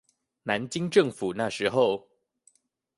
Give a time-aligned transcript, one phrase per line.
[0.41, 2.09] 南京政府那個時候